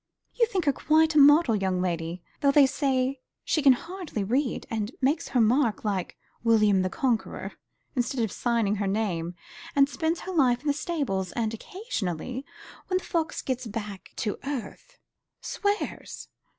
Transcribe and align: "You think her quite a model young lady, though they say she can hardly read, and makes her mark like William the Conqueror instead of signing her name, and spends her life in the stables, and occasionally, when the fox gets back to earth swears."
"You 0.33 0.47
think 0.47 0.65
her 0.65 0.73
quite 0.73 1.13
a 1.13 1.19
model 1.19 1.55
young 1.55 1.79
lady, 1.79 2.23
though 2.39 2.49
they 2.49 2.65
say 2.65 3.21
she 3.43 3.61
can 3.61 3.73
hardly 3.73 4.23
read, 4.23 4.65
and 4.71 4.89
makes 4.99 5.27
her 5.27 5.39
mark 5.39 5.85
like 5.85 6.17
William 6.43 6.81
the 6.81 6.89
Conqueror 6.89 7.51
instead 7.95 8.23
of 8.23 8.31
signing 8.31 8.77
her 8.77 8.87
name, 8.87 9.35
and 9.75 9.87
spends 9.87 10.21
her 10.21 10.31
life 10.31 10.61
in 10.61 10.65
the 10.65 10.73
stables, 10.73 11.31
and 11.33 11.53
occasionally, 11.53 12.43
when 12.87 12.97
the 12.97 13.03
fox 13.03 13.43
gets 13.43 13.67
back 13.67 14.09
to 14.15 14.39
earth 14.43 14.97
swears." 15.39 16.29